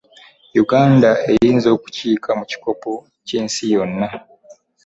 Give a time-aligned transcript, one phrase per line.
[0.57, 2.91] Yuganda eyinza okukiika mu kikopo
[3.27, 4.07] ky'ensi yonna.